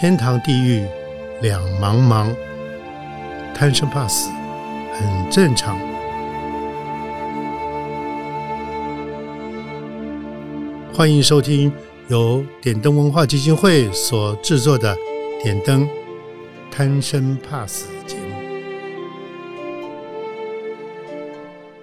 [0.00, 0.86] 天堂地狱
[1.42, 2.32] 两茫茫，
[3.52, 4.30] 贪生怕死
[4.94, 5.76] 很正常。
[10.94, 11.72] 欢迎收听
[12.06, 14.94] 由点灯文化基金会所制作的
[15.42, 15.88] 《点灯
[16.70, 18.36] 贪生怕死》节目。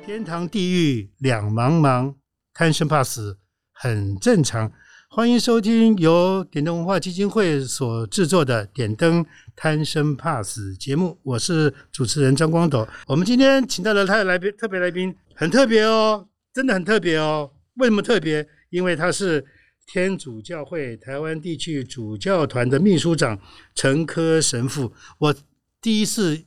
[0.05, 2.15] 天堂地狱两茫茫，
[2.53, 3.39] 贪生怕死
[3.73, 4.71] 很正常。
[5.15, 9.25] 欢迎收听由点灯文化基金会所制作的《点灯
[9.55, 12.85] 贪生怕死》节目，我是主持人张光斗。
[13.07, 17.49] 我们今天请到的他的来宾，特别来宾很特别哦，真的很特别哦。
[17.75, 18.45] 为什么特别？
[18.71, 19.41] 因为他是
[19.87, 23.39] 天主教会台湾地区主教团的秘书长
[23.73, 24.91] 陈科神父。
[25.17, 25.33] 我
[25.81, 26.43] 第一次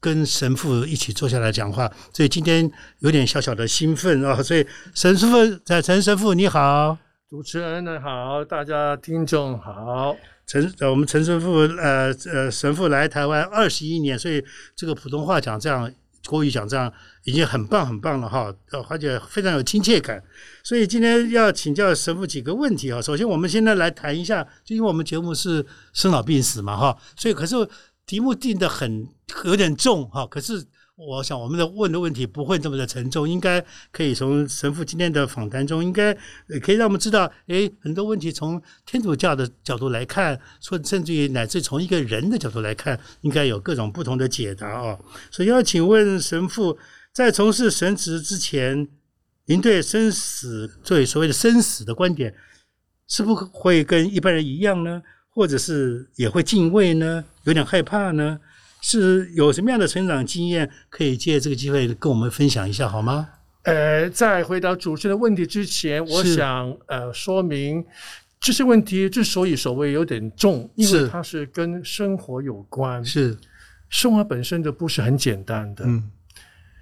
[0.00, 4.42] 跟神父一起坐下来讲话，所以今天有点小小的兴奋啊。
[4.42, 6.98] 所以神父在陈神父你好。
[7.32, 10.14] 主持人呢好，大家听众好。
[10.46, 14.44] 陈，我们陈神父呃呃神父来台湾二十一年，所以
[14.76, 15.90] 这个普通话讲这样，
[16.26, 16.92] 国语讲这样，
[17.24, 18.54] 已经很棒很棒了哈，
[18.86, 20.22] 而且非常有亲切感。
[20.62, 23.00] 所以今天要请教神父几个问题啊。
[23.00, 27.56] 首先，我们现在来谈一下，就因为我们节目是生老病死嘛哈，所以可是
[28.04, 29.08] 题目定的很
[29.46, 30.62] 有点重哈，可是。
[30.96, 36.12] 我想我们的问的问题不会这么的沉重，应该可以从神父今天的访谈中，应该
[36.60, 44.98] 可以让我们知道，诶，很多问题从天主教的角度来看，说甚至于乃至从一个人的角度来看，应该有各种不同的解答啊。
[45.30, 46.76] 所以要请问神父，
[47.12, 48.86] 在从事神职之前，
[49.46, 52.34] 您对生死，对所谓的生死的观点，
[53.08, 55.02] 是不会跟一般人一样呢？
[55.30, 57.24] 或者是也会敬畏呢？
[57.44, 58.38] 有点害怕呢？
[58.82, 63.26] 是有什么样的成长经验可以借这个机会跟我们分享一下好吗？
[63.62, 67.82] 呃，在回答主持人的问题之前，我想呃说明
[68.40, 73.38] 这些问题之所以所谓有点重，因为它是跟生活有关，是
[73.88, 75.84] 生活本身就不是很简单的。
[75.86, 76.10] 嗯，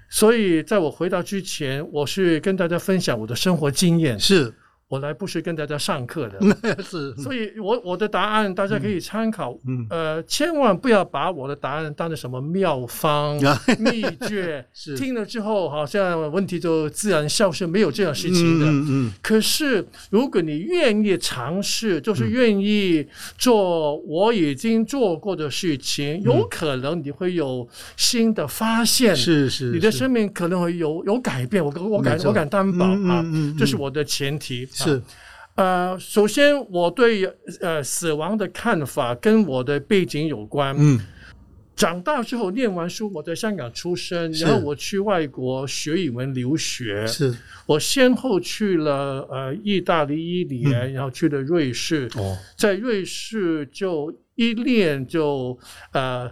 [0.08, 4.18] 所以在我回答之前，我是跟大家分享我的生活经验。
[4.18, 4.52] 是。
[4.90, 6.40] 我来不是跟大家上课的，
[6.82, 9.56] 是，所以我我的答案大家可以参考，
[9.88, 13.38] 呃，千万不要把我的答案当成什么妙方
[13.78, 14.66] 秘诀，
[14.98, 18.66] 听了之后好像问题就自然消失，没有这样事情的。
[18.66, 19.12] 嗯嗯。
[19.22, 23.06] 可是如果你愿意尝试，就是愿意
[23.38, 31.64] 做我已经做过的事情，有可能你会有新的发现，是是，你的生命可能会有有改变。
[31.64, 33.24] 我我敢我敢担保啊，
[33.56, 34.66] 这是我的前提。
[34.84, 35.02] 是，
[35.54, 37.24] 呃，首先我对
[37.60, 40.74] 呃死亡的看法跟我的背景有关。
[40.78, 40.98] 嗯，
[41.76, 47.06] 长大之后念完书，我在香港出生，然后我去外国学语文留学。
[47.06, 47.34] 是，
[47.66, 52.08] 我先后去了呃意大利一年，然后去了瑞士。
[52.16, 55.58] 哦，在瑞士就一练就
[55.92, 56.30] 呃。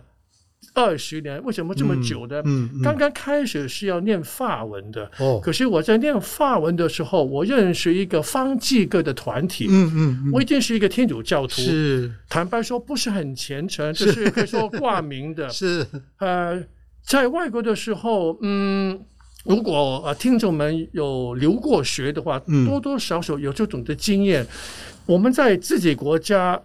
[0.78, 2.40] 二十年为什么这么久呢？
[2.44, 5.10] 嗯，刚刚开始是要念法文的。
[5.18, 9.66] 哦，可是我在念法文的时候，我认识一个方济各的团体。
[9.68, 11.60] 嗯嗯，我一定是一个天主教徒。
[11.60, 15.48] 是，坦白说不是很虔诚，就 是可以说挂名的。
[15.50, 15.84] 是，
[16.18, 16.62] 呃，
[17.02, 19.00] 在外国的时候，嗯，
[19.44, 24.46] 如果呃听众们有留过学的话，多多少少有这种的经验。
[25.06, 26.62] 我们在自己国家。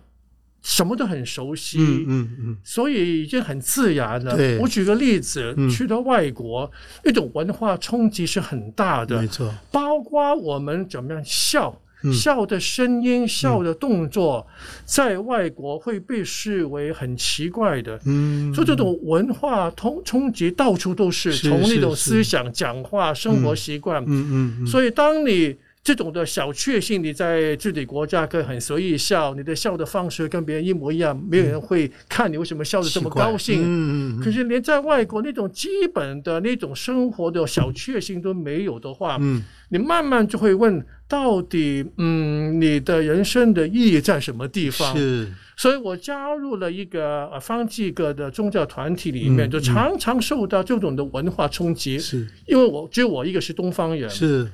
[0.63, 4.35] 什么都很熟悉，嗯嗯嗯，所以已经很自然了。
[4.62, 6.72] 我举个例子，去到外国，
[7.03, 9.53] 一种文化冲击是很大的，没错。
[9.72, 11.78] 包括我们怎么样笑，
[12.13, 14.47] 笑的声音、笑的动作，
[14.85, 18.00] 在外国会被视为很奇怪的。
[18.06, 24.01] 嗯，所以这种文化冲冲击到处都是，从那种思想、讲话、生活习惯。
[24.07, 24.66] 嗯嗯。
[24.66, 25.53] 所以当你
[25.84, 33.62] 这种的小确幸，你在自己国家可以很随意笑，你的笑的方式跟别人一模一样，没有人会看你为什么笑得这么高兴。
[33.62, 44.96] 嗯嗯可是连在外国那种基本的那种生活的小确幸都没有的话，嗯，你慢慢就会问，到底嗯，你的人生的意义在什么地方？
[44.96, 45.28] 是。
[45.56, 52.00] 所以我加入了一个呃方济各的宗教团体里面，就常常受到这种的文化冲击。
[52.00, 52.25] 是。
[52.48, 54.10] 因为我只有我一个是东方人。
[54.10, 54.50] 是。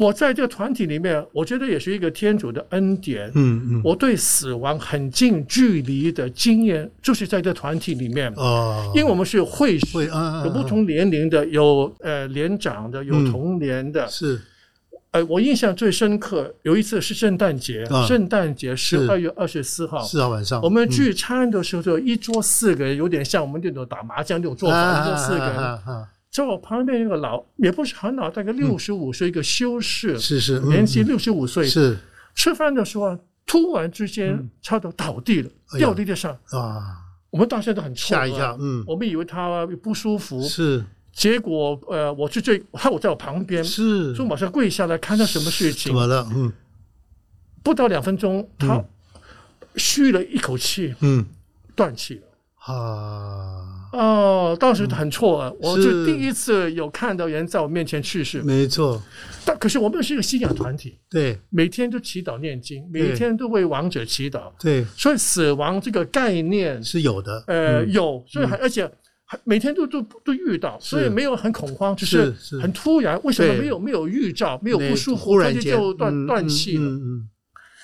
[0.00, 3.30] 我在这个团体里面，我觉得也是一个天主的恩典。
[3.34, 8.32] 嗯嗯，我对死亡很近距离的经验，就是在这团体里面。
[8.36, 14.08] 哦，因为我们是会会有不同年龄的，有呃年长的，有同年的。
[14.08, 14.40] 是，
[15.10, 25.78] 呃，我印象最深刻，有一次是圣诞节，圣诞节十二月二十四号，四号晚上，我们聚餐的时候，就一桌四个人，有点像我们这种打麻将那种做法，一桌四个人。
[26.40, 31.66] 在我旁边一个老，也不是很老，大概六十五岁一个修士，是是，年纪六十五岁。
[31.66, 31.98] 是。
[32.34, 36.32] 吃饭的时候，突然之间差点倒地了，掉地上。
[36.52, 36.96] 啊！
[37.28, 40.82] 我们当时都很吓一跳，嗯，我们以为他不舒服，是，
[41.12, 46.26] 结果呃，我是最害我在我旁边，是，就马上跪下来看他什么事情，怎么了？
[46.34, 46.50] 嗯，
[47.62, 48.82] 不到两分钟，他
[49.74, 51.26] 吁了一口气，嗯，
[51.76, 52.74] 断气了。
[52.74, 53.59] 啊
[53.92, 58.40] 哦，当时很错，我就第一次有看到人在我面前去世。
[58.42, 59.02] 没错，
[59.44, 68.90] 但可是我们是一个信仰团体，对，每天都祈祷念经，每天都为亡者祈祷，对，所以死亡这个概念是有的，呃，有，所以还而且
[69.24, 76.98] 还每天都都都遇到，所以没有很恐慌，就是很突然，为什么没有没有预兆，没有不舒服，忽然间就断断气了。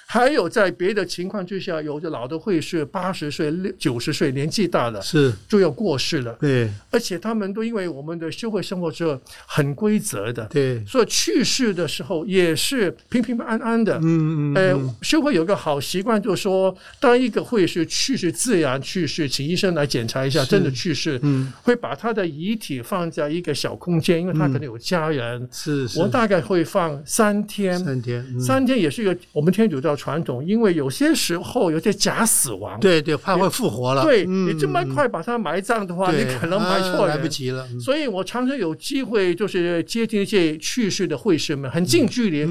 [0.08, 6.32] 还有在别的情况之下，有的老的会是八十岁、六九十岁，年纪大了是就要过世了。
[6.40, 13.98] 对，而且他们都因为我们的修会生活是很规则的，对，所以去世的时候也是平平安安的。
[13.98, 14.54] 嗯嗯。
[14.54, 25.48] 呃，修会有个好习惯，就是说，当一个会是去世自然去世，请医生来检查一下，真的去世，嗯，会把他的遗体放在一个小空间，因为他可能有家人。
[25.50, 25.98] 是是。
[25.98, 29.95] 我大概会放三天，三天，三天也是一个我们天主教。
[29.96, 34.02] 传统，因为有些时候有些假死亡，对对，怕会复活了。
[34.02, 37.66] 对你这么快把它埋葬的话，你可能埋错来不及了。
[37.80, 42.46] 所以我常常有机会就是接近一些去世的会士们，很近距离，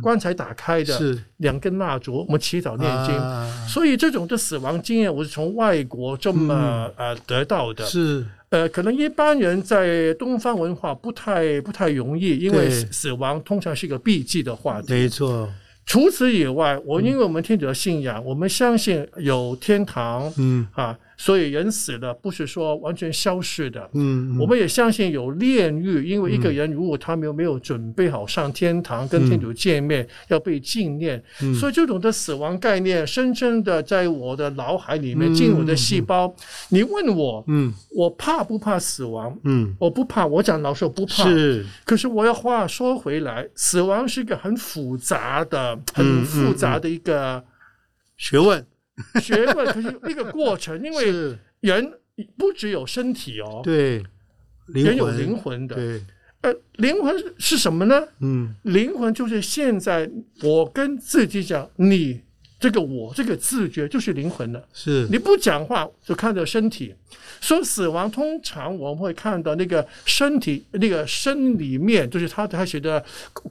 [0.00, 3.68] 棺材打开的，是两根蜡烛，我们祈祷念经。
[3.68, 7.84] 所以这种的死亡经验，我是从外国这么呃得到的。
[7.84, 14.92] 是呃，可能一般人在东方文化不太不太容易，因为死亡通常是一个避忌的话题。
[14.92, 15.48] 没错。
[15.86, 20.98] 除此以外，我因为我们天主的信仰，我们相信有天堂，嗯啊。
[21.16, 31.22] 所以人死了不是说完全消失的，嗯，我们也相信有炼狱，因为一个人如果他没有没有准备好上天堂跟天主见面，要被纪念，
[31.58, 36.34] 所以这种的死亡概念深深的在我的脑海里面进入我的细胞。
[36.68, 39.36] 你问我，嗯，我怕不怕死亡？
[39.44, 40.26] 嗯，我不怕。
[40.26, 41.24] 我讲老实不怕。
[41.24, 41.64] 是。
[41.84, 47.42] 可是我要话说回来，死亡是一个很复杂的、很复杂的一个
[48.18, 48.64] 学问。
[49.20, 51.92] 学问可是一个过程，因为人
[52.36, 54.02] 不只有身体哦，对，
[54.68, 56.02] 人有灵魂的，对，
[56.40, 58.02] 呃，灵魂是什么呢？
[58.20, 60.10] 嗯，灵魂就是现在
[60.42, 62.20] 我跟自己讲，你
[62.58, 64.66] 这个我这个自觉就是灵魂了。
[64.72, 66.94] 是，你不讲话就看到身体，
[67.40, 73.04] 说死亡通常我们会看到那个身体那个生里面，就是他他写的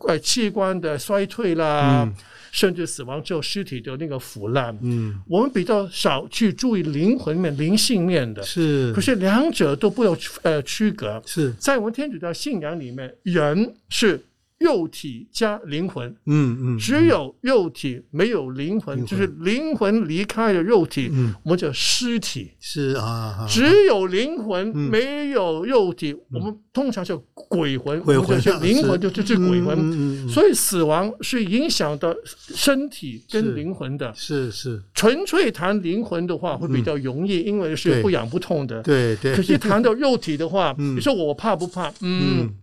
[0.07, 2.11] 呃器官的衰退啦。
[2.55, 11.51] 甚至死亡之后尸体的那个腐烂，嗯，我们比较少去注意灵魂面、灵性面的，是，可是两者都不要呃区隔，是。
[11.59, 14.23] 在我们天主教信仰里面，人是。
[14.57, 41.91] 肉体加灵魂，嗯嗯，只有肉体没有灵魂，就是灵魂离开了肉体，嗯，我们叫尸体，是啊，只有灵魂没有肉体，我们通常叫鬼魂，鬼魂就灵魂就就是鬼魂，所以死亡是影响到身体跟灵魂的，是是，纯粹谈灵魂的话会比较容易，因为是不痒不痛的，对对，可是谈到肉体的话，你说我怕不怕？
[41.99, 42.55] 嗯，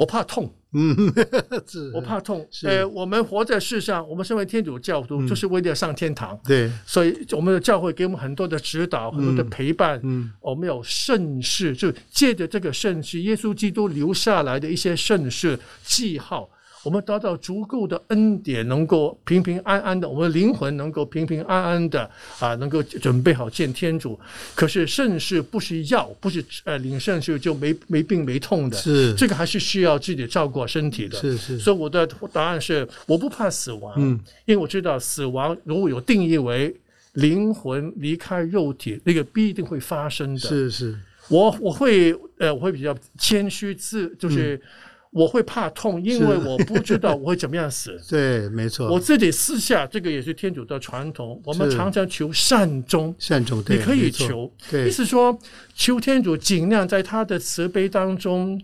[0.00, 0.52] 我怕痛。
[0.72, 0.96] 嗯，
[1.92, 2.46] 我怕痛。
[2.64, 6.38] 呃，我们活在世上，我们身为天主教徒，就是为了上天堂。
[6.44, 10.00] 对，所以我们的教会给我们很多的指导，很多的陪伴。
[10.04, 16.48] 嗯，我们有圣事，就借着这个圣事，耶稣基督留下来的一些圣事记号。
[16.82, 24.18] 我们得到足够的恩典，能够平平安安的，我们灵魂能够平平安安的啊，能够准备好见天主。
[24.54, 31.18] 可是圣事不是药，不是呃领圣事就没没病没痛的，是这个还是需要自己照顾身体的。
[31.18, 36.74] 是是，所以我的答案是我不怕死亡，嗯，因为我知道死亡如果有定义为
[37.12, 40.40] 灵魂离开肉体，那个必定会发生的。
[40.40, 44.58] 是是，我我会呃我会比较谦虚自就是。
[45.10, 48.00] 我会怕痛，因为我不知道我会怎么样死。
[48.08, 48.88] 对，没错。
[48.88, 51.40] 我自己私下，这个也是天主的传统。
[51.44, 54.50] 我们常常求善终，善终，你可以求。
[54.86, 55.36] 意思说，
[55.74, 58.60] 求天主尽量在他的慈悲当中，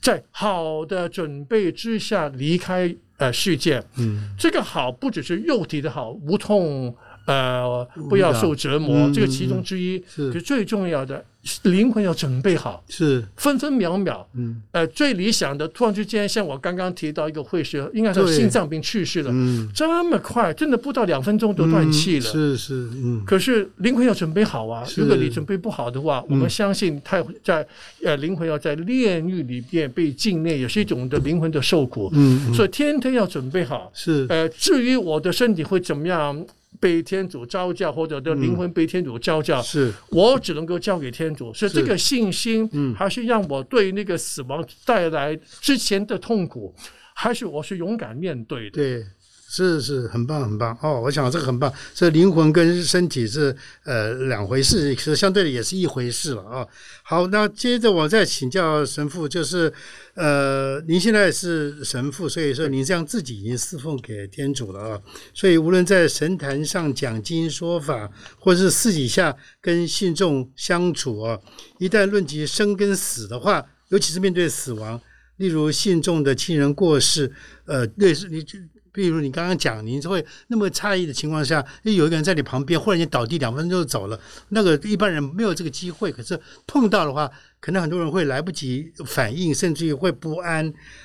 [0.00, 3.82] 在好的准备之下离开呃世界。
[3.98, 6.94] 嗯，这个好不只是肉体的好，无痛。
[7.26, 10.02] 呃，不要受折磨，这个其中之一。
[10.08, 11.24] 是最重要的，
[11.62, 13.24] 灵魂要准备好，是。
[13.36, 14.62] 分分秒秒，嗯。
[14.72, 22.24] 呃，最理想的，突然之间，像我刚刚提到一个会师，应该是心脏病去世了，嗯，这么快，真的不到两分钟就断气了。
[22.24, 23.22] 是是嗯。
[23.24, 24.86] 可是灵魂要准备好啊！
[24.96, 27.66] 如果你准备不好的话，我们相信他在
[28.04, 32.10] 呃灵魂要在炼狱里边被禁炼，也是一种的灵魂的受苦。
[32.12, 32.54] 嗯嗯。
[32.54, 33.90] 所以天天要准备好。
[33.94, 34.26] 是。
[34.28, 36.44] 呃，至于我的身体会怎么样
[36.78, 41.52] 被天主召教，或者的灵魂被天主召教，是我只能够交给天主。
[41.52, 46.74] 所以这个信心，嗯还是让我对那个死亡带来之前的痛苦，
[47.14, 48.76] 还是我是勇敢面对的。
[48.76, 49.04] 对。
[49.52, 51.72] 是是很棒很棒哦，我想这个很棒。
[51.92, 53.54] 这灵魂跟身体是
[53.84, 56.64] 呃两回事，其实相对的也是一回事了啊、
[57.02, 59.72] 好，那接着我再请教神父，就是
[60.14, 65.00] 呃，您现在是神父，所以说您这样自己已经侍奉给天主了啊。
[65.34, 71.36] 所以无论在神坛上讲经说法，或是私底下跟信众相处啊，
[71.80, 75.00] 一旦论及生跟死的话，尤其是面对死亡，
[75.40, 77.32] 例如信众的亲人过世，
[77.64, 78.58] 呃，类似你就。
[78.92, 84.18] 比如你刚刚讲，您会那么诧异的情况下，有一个人在你旁边，忽然间倒地，两分钟就走了。
[84.48, 87.30] 那个一般人没有这个机会，可是碰到的话，
[87.60, 90.64] 可能很多人会来不及反应，甚至于会不安。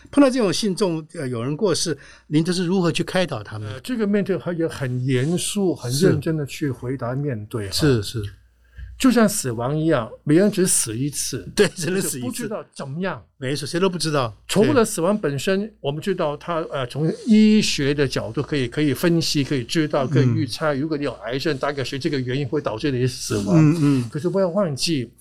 [0.10, 3.72] 碰到这种信众，呃，有人过世，您这是如何去开导他们？
[3.72, 8.24] 呃，这个面对还也很严肃、很认真的去回答面对。，是是，
[8.98, 13.22] 就像死亡一样，每人只死一次，对，只能死一次，不知道怎么样。
[13.38, 14.34] 没错，谁都不知道。
[14.48, 23.58] 除对了死亡本身，我们知道它呃，从医学的角度可以可以分析，可以知道，可以预测，如果你有癌症，大概是这个原因会导致你死亡。
[23.58, 24.10] 嗯嗯。
[24.10, 25.12] 可是不要忘记，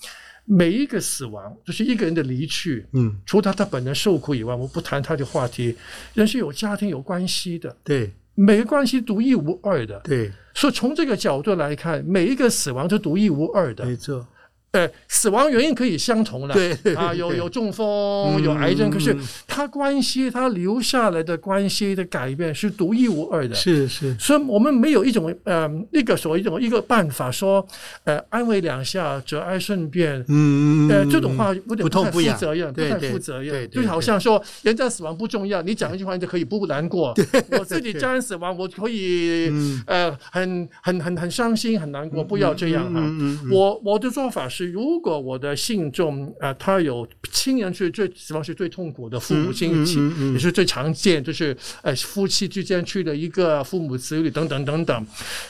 [0.45, 5.75] 每一个死亡就是一个人的离去，嗯，除了他他本人受苦以外，我不谈他的话题，
[6.14, 10.00] 人是有家庭有关系的，对每个关系独一无二的。
[10.00, 13.85] 对，所以从这个角度来看，每一个死亡都独一无二的。
[13.85, 14.26] 没错，
[14.75, 16.75] 呃，死亡原因可以相同的，对。
[16.83, 17.87] 对啊，有有中风，
[18.35, 18.43] 嗯。
[18.43, 23.54] 有癌症，可是嗯它关系，他留下来的关系的改变是独一无二的。
[23.54, 27.64] 是是，所以我们没有一种呃一个所谓一种一个办法说，
[28.02, 30.19] 呃安慰两下，节哀顺变。
[30.28, 37.14] 嗯嗯，呃，嗯这种话有点不太负责任，不太负责任，就好像说人家死亡不重要，你讲一句话你就可以不难过。
[37.52, 39.83] 我自己家人死亡，我可以嗯。
[39.87, 43.00] 呃很很很很伤心很难过，不要这样哈。
[43.00, 43.50] 嗯嗯嗯。
[43.50, 55.06] 我我的做法是，如果我的信众呃他有亲人是最死亡是最痛苦的，父母亲嗯亲嗯嗯也是最常见，就是呃夫妻之间去的一个父母子女等等等等，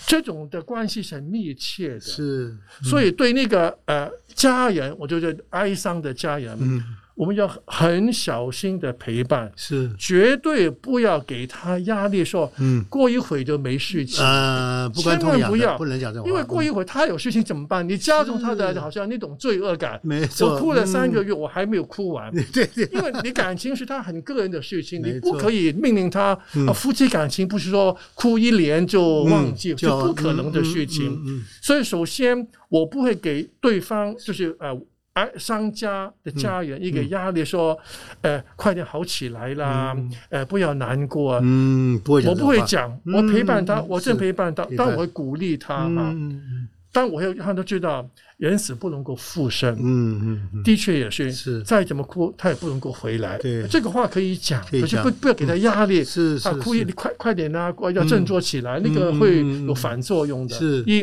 [0.06, 2.00] 这种的关系是很密切的。
[2.00, 6.82] 是，所以对那个呃家人，我觉得哀伤的家人，嗯
[7.14, 12.84] 我们要很小心的陪伴，是，绝对不要给他压力，说嗯。
[12.90, 14.24] 过一会就没事情。
[14.24, 15.78] 呃，不关千万不要。
[15.78, 17.88] 不能讲这种话，因为过一会他有事情怎么办？
[17.88, 19.98] 你加重他是的好像那种罪恶感。
[20.02, 26.66] 没错，我哭了三个嗯，月，我还没有哭完， 对对，因为你感情是他很个人的事情，你不可以命令他嗯。
[26.66, 26.72] 啊。
[26.72, 31.06] 夫妻感情不是说哭一年就忘记，嗯这不可能的事情。
[31.08, 31.42] 嗯嗯嗯。
[31.62, 34.76] 所以，首先我不会给对方，就是呃，
[35.14, 37.78] 哎，商家的家人一个压力，说，
[38.20, 39.96] 呃，快点好起来啦，
[40.28, 41.40] 呃，不要难过。
[41.42, 45.86] 嗯，不会我不会讲，我陪伴他，嗯我正陪伴他但我会鼓励他啊。
[45.88, 46.68] 嗯嗯。
[46.90, 49.72] 但我要让他知道，人死不能够复生。
[49.80, 51.62] 嗯嗯嗯，的确也是，是。
[51.62, 53.38] 再怎么哭，他也不能够回来。
[53.38, 53.66] 对。
[53.68, 56.02] 这个话可以讲，可是不不要给他压力。
[56.04, 60.56] 是是啊，哭一你快快点啊，要振作起来，那个嗯会有反作用的。
[60.56, 60.82] 是。
[60.86, 61.02] 一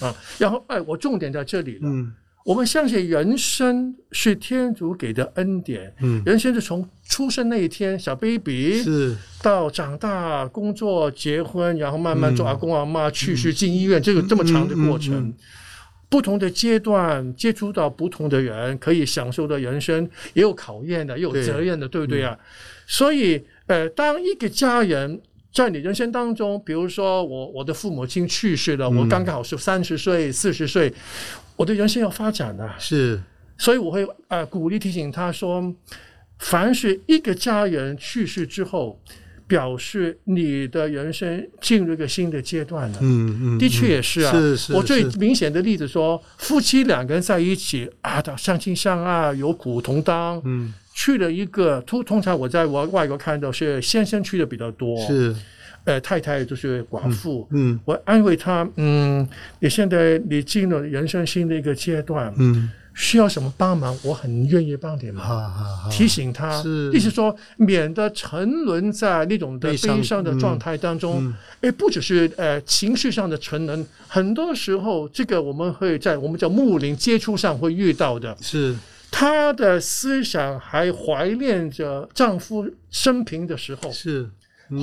[0.00, 1.80] 啊，然后哎，我重点在这里了。
[1.84, 2.12] 嗯
[2.44, 6.22] 我们相信人生是天主给的恩典，嗯。
[6.24, 9.16] 人生是从出生那一天小 baby 是。
[9.42, 15.14] 到长大、工作、结婚，然后慢慢做嗯阿公阿妈去世、进医院，这个这么长的过程。
[15.14, 15.34] 嗯嗯嗯
[16.10, 22.36] 不同的阶段接触到不同的人，可以享受的人生也有考验的，也有责任的，对不对啊？
[22.84, 25.20] 所以，呃，当一个家人
[25.54, 30.92] 在你人生当中，比如说我我的父母亲去世了，我刚刚好是三十岁、四十岁，
[31.60, 33.20] 我的人生要发展的，是。
[33.58, 35.74] 所以我会呃鼓励提醒他说，
[36.38, 38.98] 凡是一个家人去世之后，
[39.46, 42.98] 表示你的人生进入一个新的阶段了。
[43.02, 50.40] 嗯嗯，的确也是啊，是是我最明显的例子说，夫妻两个人在一起啊，到相亲相爱，有苦同当。
[50.46, 50.72] 嗯。
[50.94, 55.34] 去了一个通通常我在我外国看到是先生去的比较多，是
[55.84, 62.70] 呃太太就是寡妇，嗯，我安慰她，嗯，你现在你进了人生新的一个阶段，嗯。
[62.92, 65.24] 需要什么帮忙，我很愿意帮你忙。
[65.90, 66.60] 提醒他，
[66.92, 71.32] 意思说，免得沉沦在那种的悲伤的状态当中。
[71.60, 78.36] 哎，不只是呃情绪上的沉沦，很多时候这个我们会在我们叫木林接触上会遇到的。
[78.42, 78.74] 是
[79.08, 83.90] 她的思想还怀念着丈夫生平的时候。
[83.92, 84.28] 是。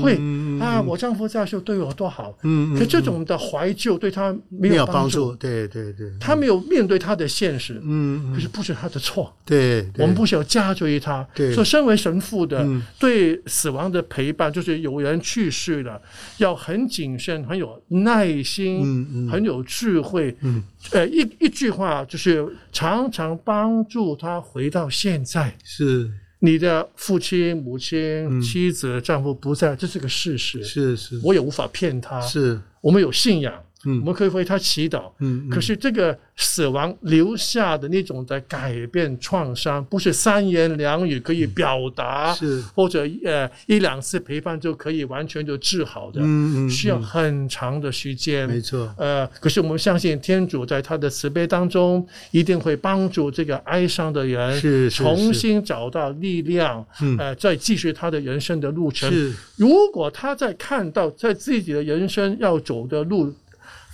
[0.02, 0.18] 会
[0.60, 2.38] 啊，我丈夫在时候对我多好，
[2.78, 5.34] 可这种的怀旧对他没有帮助。
[5.36, 9.34] 对对对，他没有面对他的现实，嗯，可是不是他的错。
[9.46, 11.28] 对，我们不需要加追他。
[11.34, 12.68] 对，说身为神父的，
[13.00, 16.02] 对死亡的陪伴，就是有人去世了，
[16.38, 20.36] 要很谨慎，很有耐心，很有智慧。
[20.42, 25.56] 嗯，呃，一一句话就是常常帮助他回到现在。
[25.64, 26.12] 是。
[26.40, 30.64] 你的父亲、母亲、妻子、丈夫不在，这是个事实。
[30.64, 32.22] 是是，我也无法骗他。
[32.22, 33.54] 是，我们有信仰。
[33.86, 35.12] 我们可以为他祈祷，
[35.50, 42.62] 可是这个死亡留下的那种的改变创伤，不是三言两语可以表达，是。
[42.76, 48.48] 或者呃一两次陪伴就可以完全就治好的，嗯嗯需要很长的时间。
[48.50, 56.86] 没错，呃，可是我们相信天主在他的慈悲当中，一定会帮助这个哀伤的人是重新找到力量，
[57.20, 59.14] 呃，再继续他的人生的路程。
[59.56, 63.32] 如果他在看到在自己的人生要走的路。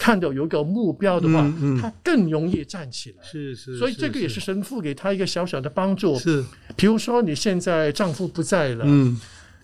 [0.03, 3.23] 看到有一个目标的话，他更容易站起来。
[3.23, 6.19] 是是，所以这个也是神父给他一个小小的帮助。
[6.19, 6.43] 是，
[6.75, 9.17] 比如说你现在丈夫不在了，嗯，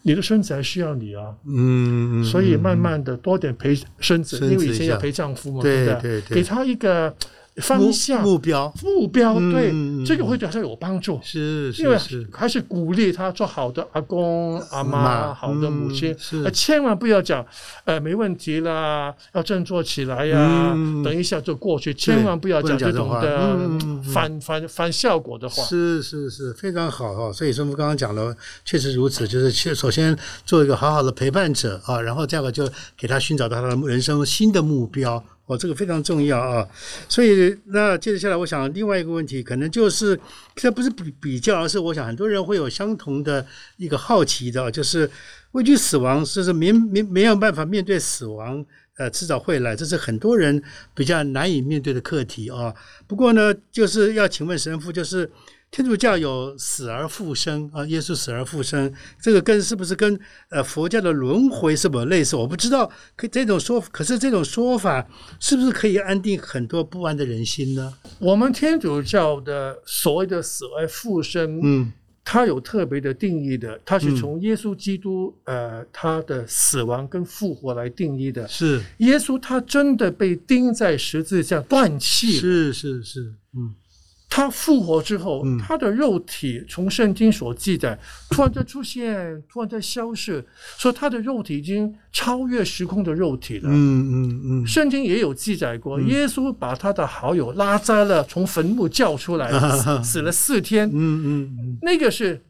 [0.03, 6.22] 你的孙子还需要你啊，嗯，所以慢慢的多点陪孙子，因为以前要陪丈夫嘛，对不对？
[6.22, 7.13] 给他一个。
[7.59, 8.23] 方向。
[8.23, 8.71] 目标。
[8.83, 9.73] 目标对
[10.05, 11.97] 这个会对他有帮助，是因为
[12.31, 16.49] 还是鼓励他做好的阿公阿妈，好的母亲，是。
[16.51, 17.45] 千万不要讲，
[17.85, 20.73] 呃，没问题啦，要振作起来呀，
[21.03, 23.69] 等一下就过去，千万不要讲这种的
[24.13, 25.63] 反反反效果的话。
[25.63, 27.31] 是是是，非常好哈。
[27.31, 28.35] 所以说我们刚刚讲了，
[28.65, 35.23] 确实如此，就是先首先做一个好好的陪伴者啊，然后这样个就给他寻找到他的人生新的目标。
[35.50, 36.68] 哦，这个非常重要啊，
[37.08, 40.18] 所以那接着下来，我想另外一个问题，可能就是
[40.56, 43.44] 这不是比比较，而是我想很多人会有相同的
[43.77, 45.10] 一个好奇的，就是
[45.53, 48.63] 畏惧死亡，就是没没没有办法面对死亡，
[48.98, 50.62] 呃，迟早会来，这是很多人
[50.94, 52.72] 比较难以面对的课题啊。
[53.08, 55.27] 不过呢，就是要请问神父，就是。
[55.71, 62.35] 天主教有死而复生啊，耶稣死而复生，这个跟是不是跟呃佛教的轮回是否类似？
[62.35, 62.89] 我不知道。
[63.15, 65.07] 可这种说，可是这种说法
[65.39, 67.94] 是不是可以安定很多不安的人心呢？
[68.17, 71.94] 我们天主教的所谓的死而复生，嗯，
[72.25, 78.48] 它有特别的定义的，它是从耶稣基督呃他的死亡跟复活来定义的。
[78.48, 82.31] 是耶稣他真的被钉在十字架断气。
[82.31, 83.75] 是是是，嗯。
[84.29, 87.98] 他复活之后，他的肉体从圣经所记载，
[88.29, 90.46] 突然在出现，突然在消失，
[90.77, 93.63] 说他的肉体已经超越时空的肉体了。
[93.65, 99.51] 嗯嗯嗯，圣经也有记载过，耶稣把他的好友拉扎勒从坟墓叫出来，
[100.03, 100.87] 死了四天。
[100.94, 102.42] 嗯嗯，那个是。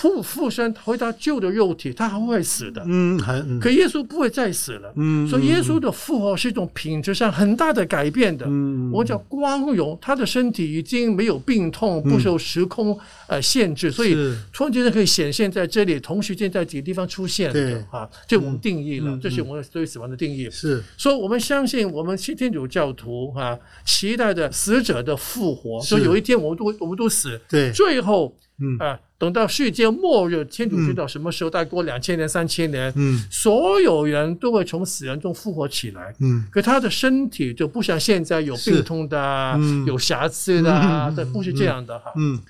[0.00, 2.84] 复复生回到旧的肉体，他还会死的。
[2.86, 4.92] 嗯，还可耶稣不会再死了。
[4.96, 8.44] 嗯，所以耶稣的复活是一种品质上很大的改变的。
[8.46, 14.14] 嗯，我叫光荣，他的身体已经没有病痛，不受时空呃限制，所以
[14.52, 20.50] 突然间可以显现在这里，同时间在几个地方出现的啊，这我们定义了，这是我们对死亡的定义。
[20.50, 28.36] 是，所以我们相信我们新天主教徒啊，期待着死者的复活，所以有一天我们都我们都死，对，最后。
[28.62, 28.78] 嗯。
[28.78, 42.40] 啊，等到世界末日，天主知道什么时候，再过两千年、三千年，嗯，所有人都会从死人中复活起来，嗯，可他的身体就不像现在有病痛的、有瑕疵的，这不是这样的哈，嗯。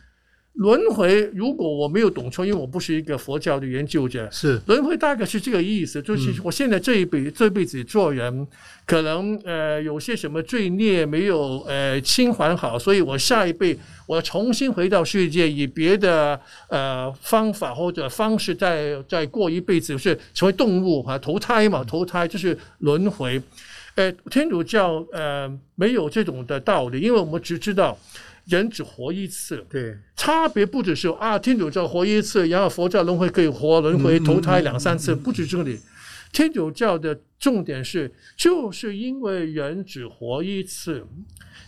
[0.55, 8.47] 轮回，如果我没有懂错，因为我不是一个佛教的研究者，是轮回大概是这个意思，就是我现在这一辈这辈子做人，
[8.85, 16.39] 可能呃有些什么罪孽没有呃清还好，所以我下一辈我重新回到世界，以别的
[16.69, 23.41] 呃方法或者方式再再过一辈子，是成为动物啊投胎嘛，投胎就是轮回。
[23.95, 27.99] 呃，天主教呃没有这种的道理，因为我们只知道。
[28.47, 35.79] 人只活一次，对，差别不只是啊，天主教活一次，然后佛教轮回可以活轮回投胎两三次，不止这里。
[36.33, 41.07] 天主教的重点是，就是因为人只活一次，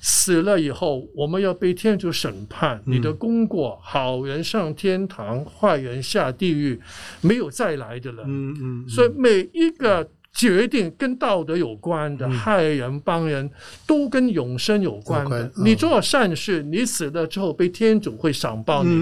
[0.01, 6.81] 死了以后，我们要被天主审判，你的功过，好人上天堂，坏人下地狱，
[7.21, 8.25] 没有再来的了。
[8.27, 10.11] 嗯嗯，所以每一个。
[10.35, 13.49] 决定跟道德有关的，害人帮人
[13.87, 15.49] 都跟永生有关的。
[15.59, 18.93] 你做善事，你死了之后被天主会赏报你；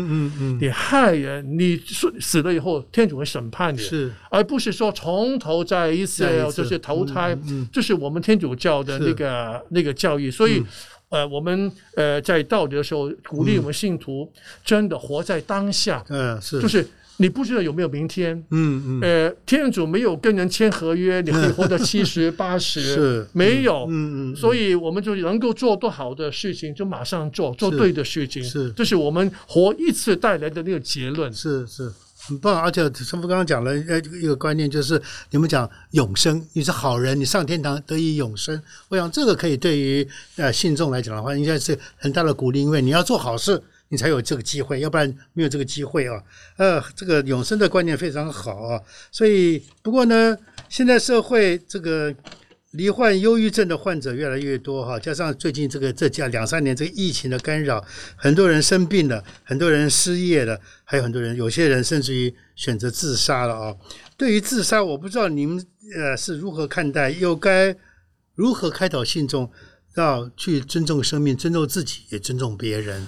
[0.61, 3.79] 你害人，你死死了以后，天主会审判你。
[3.79, 7.35] 是，而不是说从头再一次，就是投胎。
[7.73, 10.31] 这是我们天主教的那个那个教育。
[10.31, 10.63] 所以，
[11.09, 14.31] 呃，我们呃在道德的时候，鼓励我们信徒
[14.63, 16.05] 真的活在当下。
[16.11, 16.87] 嗯，是，就是。
[17.23, 18.37] 你不知道有没有明天？
[18.51, 19.01] 嗯嗯。
[19.01, 23.87] 呃，天主没有跟人签合约，你可以活到七十八十， 是没有。
[23.89, 24.37] 嗯嗯。
[24.37, 28.43] 所以我们就能够做多好的事情，就马上做，做对的事情。
[28.43, 31.33] 是，这是我们活一次带来的那个结论。
[31.33, 31.93] 是是，
[32.27, 32.61] 很棒。
[32.61, 38.61] 而且师傅刚刚讲了呃一个观念，就是你们讲永生，你是好人，你上天堂得以永生。
[38.89, 40.07] 我想这个可以对于
[40.37, 43.63] 呃信众来讲的话，应该是很大的鼓励，因为你要做好事。
[43.93, 46.19] 你才有这个机会，要不然没有这个机会啊。
[46.57, 48.81] 呃，这个永生的观念非常好啊。
[49.11, 50.35] 所以，不过呢，
[50.71, 52.15] 现在社会这个
[52.71, 57.85] 罹患忧郁症的患者越来越多哈，加上最近这个这两两三年这个疫情的干扰，
[58.17, 63.77] 很多人生病了，很多人失业了，还有很多人，有些人甚至于选择自杀了啊。
[64.17, 65.63] 对于自杀，我不知道你们
[65.95, 67.77] 呃是如何看待，又该
[68.35, 69.51] 如何开导信众
[69.97, 73.07] 要去尊重生命，尊重自己，也尊重别人。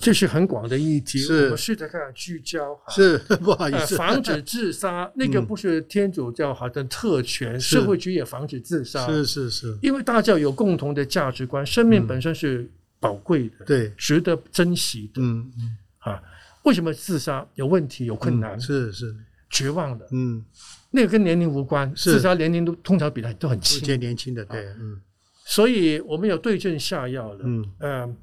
[0.00, 2.78] 这是很广的议题，我们试着看聚焦。
[2.88, 9.06] 是 不好意思，防止自杀 那个不是天主教好的特权，社会局也防止自杀。
[9.06, 15.20] 是是是，因为大家有共同的价值观，生命本身是宝贵的，对，值得珍惜的。
[15.20, 16.22] 嗯嗯，啊，
[16.64, 18.60] 为什么自杀有问题有困难？
[18.60, 19.14] 是是，
[19.50, 20.06] 绝望的。
[20.12, 20.44] 嗯，
[20.90, 25.00] 那个跟年龄无关，自杀年龄都通常比他都很轻，年轻的对，嗯，
[25.46, 27.64] 所以我们有对症下药的，嗯。
[27.80, 28.16] 嗯。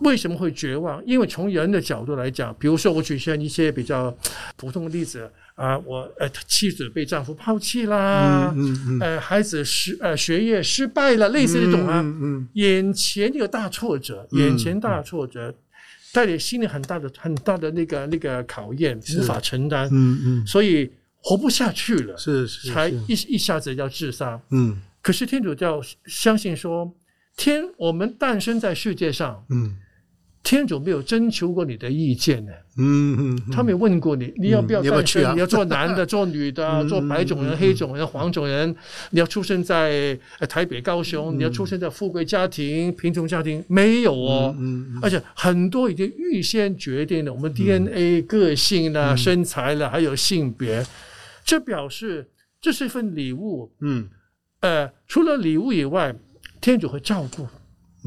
[0.00, 1.04] 为什么会绝望？
[1.04, 4.16] 因为从人的角度来讲，比如说我举些一些比较
[4.56, 15.52] 普通的例子啊，我呃妻子被丈夫抛弃啦，嗯嗯呃孩子失呃学业失败了，类似这种啊，嗯嗯，眼前有大挫折，眼前大挫折，
[16.12, 20.88] 带点心里很大的很大的那个那个考验，无法承担，嗯嗯，所以
[21.20, 26.94] 活不下去了，是是，才一一下子要自杀，嗯，可是天主教相信说，
[27.36, 29.76] 天我们诞生在世界上，嗯。
[30.42, 35.34] 天主没有征求过你的意见呢，嗯嗯，他没有问过你，你要不要诞生？
[35.34, 38.74] 你要做男的， 做女的，做白种人、黑种人、黄种人？
[39.10, 41.36] 你要出生在台北、高雄？
[41.36, 43.62] 你要出生在富贵家庭、贫穷家庭？
[43.68, 50.82] 没有哦，嗯，而且很多已经预先决定了我们 DNA 个性啦、身材了，还有性别，
[51.44, 52.26] 这表示
[52.60, 53.70] 这是一份礼物。
[53.80, 54.08] 嗯，
[54.60, 56.14] 呃，除了礼物以外，
[56.60, 57.46] 天主会照顾。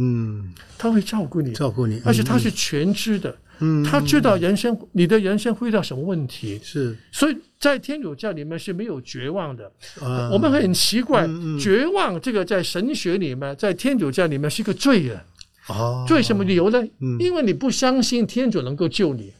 [0.02, 9.72] 嗯，他会照顾你，照顾你，而且他是全知的，嗯，他知道人生你的人生会遇到什么问题，是，所以在天主教里面是没有绝望的。
[10.02, 11.28] 啊，我们很奇怪，
[11.60, 15.20] 绝望这个在神学里面，在天主教里面是一个罪人。
[15.68, 16.84] 哦，罪什么理由呢？
[17.20, 19.32] 因为你不相信天主能够救你。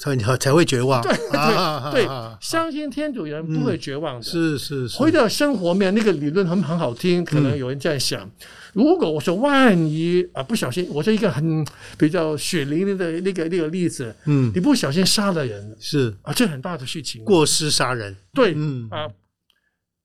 [0.00, 2.08] 才你才会绝望，对对对，
[2.40, 4.22] 相信天主人不会绝望的。
[4.22, 4.96] 是是是。
[4.96, 8.30] 回到生活面，那个理论很很好听，可能有人在想，
[8.72, 16.14] 如果我说万一啊不小心，我是一个很比较血淋淋的那个那个例子，嗯，你不小心杀了人，是。
[16.22, 18.88] 啊，这很大的事情，过失杀人，对，嗯。
[18.90, 19.08] 啊，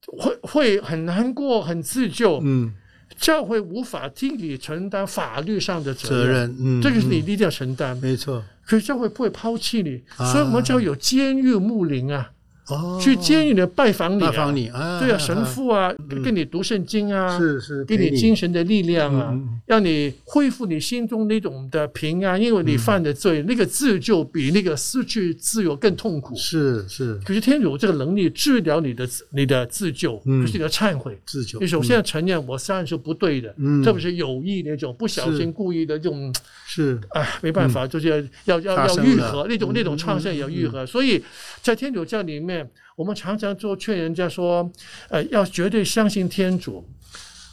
[0.08, 2.74] 会会很难过，很自救，嗯。
[3.20, 8.44] 教会无法替你承担法律上的责任，嗯，这个是你一定要承担，没错。
[8.66, 12.32] 可是教会不会抛弃你，所以我们就有监狱牧灵啊。
[12.68, 26.34] 哦，去监狱里拜访你，拜访你啊，对啊，神父啊，跟你读圣经啊，是是，给你精神的力量啊，让你恢复你心中那种的平安，因为你犯的罪，那个自救比那个失去自由更痛苦。
[26.38, 31.20] 是是，可是天主这个能力治疗你的你的自救，就是你的忏悔。
[31.26, 31.60] 自救。
[31.60, 36.34] 你首先要承认我杀人是不对的，特别是有意那种不小心故意的这种，
[36.66, 38.08] 是哎，没办法，就是
[38.46, 41.22] 要要要愈合那种那种创伤也要愈合，所以
[41.62, 42.53] 在天主教里面。
[42.96, 44.72] 我们常常就劝人家说，
[45.10, 46.88] 呃，要绝对相信天主。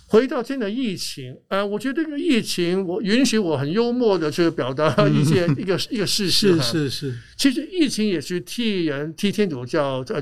[0.07, 6.61] 回到真的疫情，呃，我觉得这个疫情，我允许我很幽默的去表达一些一个一个事实。
[6.61, 7.15] 是是是。
[7.37, 10.21] 其实疫情也是替人替天主教呃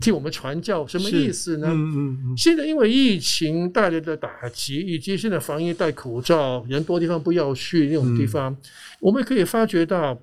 [0.00, 1.68] 替我们传教，什么意思呢？
[1.70, 2.36] 嗯嗯嗯。
[2.36, 8.56] 现在因为疫情带来的打击，以及现在防疫戴口罩，人多地方不要去那种地方，
[8.98, 10.20] 我们可以发觉到，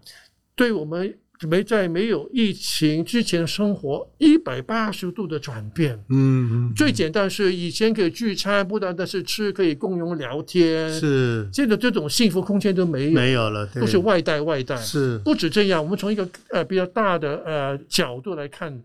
[0.54, 1.18] 对我们。
[1.42, 5.94] 没在没有疫情之前生活一百八十度的转变。
[6.10, 10.92] 嗯嗯，最简单是以前可以聚餐，不单单是吃，可以共用聊天。
[10.94, 14.76] 是，现在这种幸福空间都没有，没有了，都是外带外带。
[14.78, 18.82] 是，不止这样，我们从一个呃比较大的呃角度来看，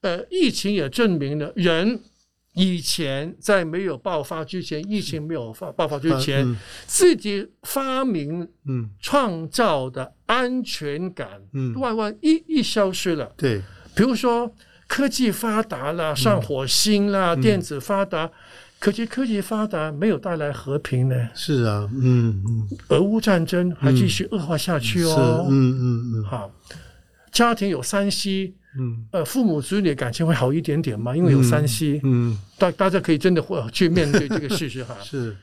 [0.00, 2.00] 呃，疫情也证明了人。
[2.54, 13.32] 以前在没有爆发之前，疫情没有发爆发之前，自己发明、嗯，创造的安全感，嗯，万万一一消失了。
[13.36, 13.60] 对，
[13.96, 14.54] 比如说
[14.86, 18.30] 科技发达了，上火星啦，电子发达，
[18.78, 21.28] 可是科技发达没有带来和平呢。
[21.34, 25.48] 是啊，嗯嗯，俄乌战争还继续恶化下去哦。
[25.50, 26.52] 嗯嗯嗯，好，
[27.32, 28.54] 家庭有三 C。
[28.78, 31.16] 嗯，呃，父母子女感情会好一点点嘛？
[31.16, 34.96] 因为有三西嗯，大大家可以真的会去面对这个事实哈。
[35.02, 35.36] 是，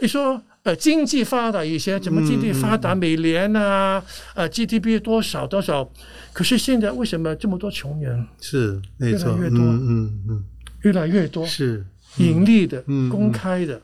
[0.00, 2.94] 你说呃，经济发达一些，怎么经济发达？
[2.94, 4.02] 每年啊，
[4.34, 5.90] 呃，GDP 多少多少？
[6.32, 8.26] 可是现在为什么这么多穷人？
[8.40, 10.44] 是，越来越多，嗯嗯，
[10.82, 11.84] 越来越多是
[12.16, 13.80] 盈利的、公开的，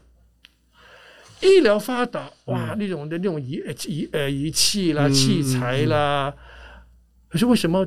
[1.42, 6.34] 医疗发达哇，那种的那种仪仪呃仪器啦、器材啦，
[7.28, 7.86] 可是为什么？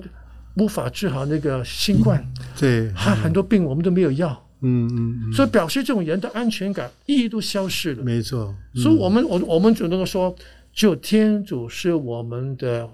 [0.57, 2.25] 无法治好那个新冠，
[2.59, 8.55] 对，还很多病我们都没有药，嗯嗯，所以表示这种人的安全感意义都消失了，没错。
[8.73, 10.35] 所以我们我我们只能够说，
[10.73, 12.89] 就天主是我们的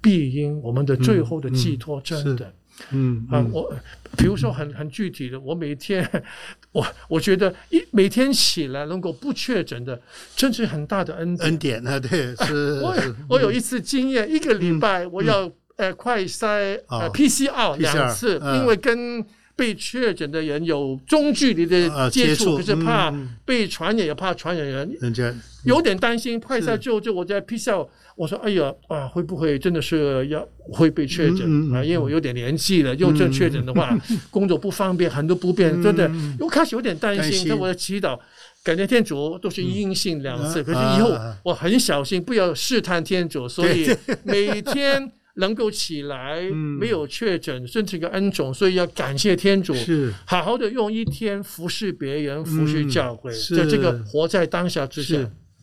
[0.00, 2.52] 庇荫，我们的最后的寄托，真的，
[2.92, 3.68] 嗯啊，我
[4.16, 6.08] 比如说很很具体的，我每天
[6.70, 10.00] 我我觉得一每天起来能够不确诊的，
[10.36, 12.80] 真是很大的恩恩典啊，对，是。
[12.80, 12.94] 我
[13.28, 15.50] 我有一次经验，一个礼拜我要。
[15.78, 23.12] 呃，快筛呃 PCR 两次，因为跟被确诊的人有中距离的接触，可是怕
[23.44, 25.32] 被传染，也怕传染人，人家
[25.64, 26.38] 有点担心。
[26.38, 27.86] 快筛之后，就我在 PCR，
[28.16, 31.82] 我说：“哎呀啊，会不会真的是要会被确诊啊？
[31.84, 33.96] 因为我有点年纪了，又这确诊的话，
[34.30, 36.10] 工作不方便，很多不便，真的，
[36.40, 37.46] 我开始有点担心。
[37.48, 38.18] 那我的祈祷，
[38.64, 43.88] 感觉天主都是阴性两次，可是以后我很小心，不要试探天主，所以
[44.24, 45.08] 每天。”
[45.38, 50.12] 能够起来，没有确诊，甚至一个恩种，所以要感谢天主，是。
[50.26, 55.16] 好好的用一天服侍别人，服侍教会，在这个活在当下之下，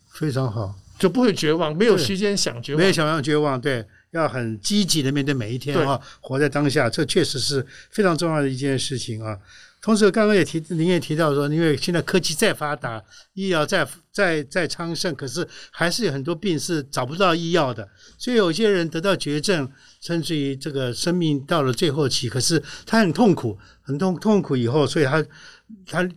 [0.08, 9.38] 非常好，就不会绝望，没有时间想绝望，没有想要绝望，对，要很积极的面对每一天啊，活在当下，这确实是非常重要的一件事情啊。
[9.80, 13.02] 同时，刚刚也提，您也提到说，因为现在科技再发达，
[13.34, 25.24] 医疗再再再昌盛，可是还是有很多病是找不到医药的，所以有些人得到绝症，甚至于这个生命到了最后期，可是他很痛苦，很痛痛苦以后，所以他
[25.86, 26.08] 他。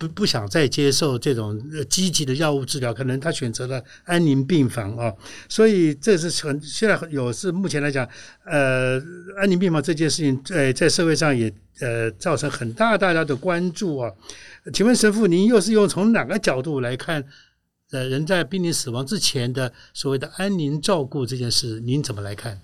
[0.00, 5.12] 不不想再接受这种积极的药物治疗，可能他选择了安宁病房啊，
[5.48, 8.08] 所以这是很现在有是目前来讲，
[8.44, 9.02] 呃，
[9.36, 14.12] 安宁病房这件事情在在社会上也呃造成很大大家的关注啊。
[14.72, 17.24] 请问神父，您又是用从哪个角度来看，
[17.90, 22.60] 呃，人在濒临死亡之前的所谓的安宁照顾这件事，您怎么来看？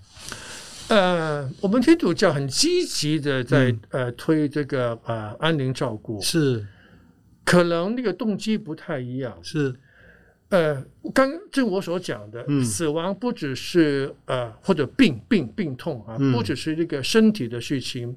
[0.88, 6.66] 呃，我们天主教很积极的在呃推这个呃安宁照顾是。
[7.46, 9.74] 可能那个动机不太一样，是，
[10.48, 18.16] 呃，刚正我所讲的，死亡不只是呃或者病病病痛啊，不只是这个身体的事情，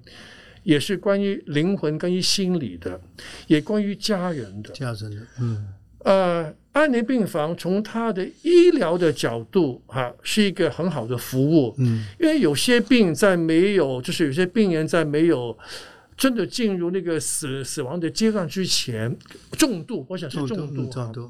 [0.67, 2.99] 也是关于灵魂、关于心理的，
[3.47, 4.69] 也关于家人的。
[4.73, 5.67] 家人的，嗯，
[5.99, 15.58] 呃，安宁病房从它的医疗的角度哈，是一个很好的服务，嗯，因为有些病在没有，就是有些病人在没有。
[16.17, 19.15] 真的进入那个死死亡的阶段之前，
[19.51, 21.30] 重度，我想是重度，重度，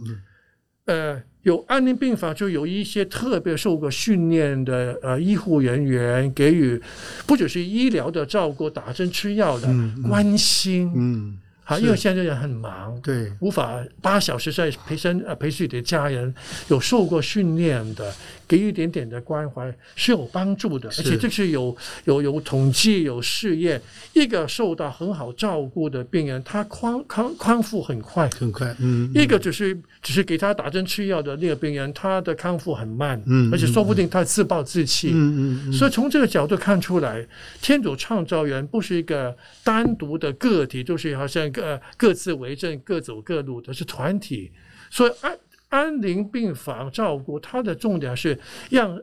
[0.87, 6.81] 呃，有安宁病房，就有一些特别受过训练的呃医护人员给予，
[7.25, 9.67] 不只是医疗的照顾、打针吃药的
[10.03, 11.37] 关心，嗯。
[11.69, 16.33] 好，因为现在人很忙，对，无法八小时在陪身呃陪自己的家人，
[16.69, 18.09] 有受过训练的，
[18.47, 21.75] 给予一点点的关怀是有帮助的，而且这是有
[22.05, 23.81] 有有统计有试验，
[24.13, 37.27] 一个受到很好照顾的病人，他康康康复很快，很快，嗯，一个只是只是给他打针吃药的那个病人，他的康复很慢，嗯，而且说不定他自暴自弃，嗯嗯，所以从这个角度看出来，
[37.61, 41.51] 天主创造人不是一个单独的个体，就是好像。
[41.61, 44.51] 呃，各自为政，各走各路的是团体，
[44.89, 45.37] 所以安
[45.69, 48.39] 安宁病房照顾，它的重点是
[48.69, 48.97] 让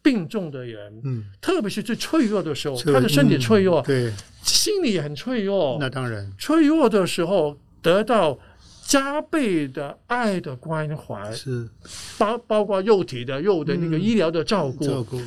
[0.00, 4.12] 病重的人，嗯，特别是最脆弱的时候，他的身体脆弱，对，
[4.42, 8.38] 心理也很脆弱，那当然，脆弱的时候得到
[8.86, 11.68] 加倍的爱的关怀，是
[12.16, 15.20] 包包括肉体的肉的那个医疗的照顾，照顾，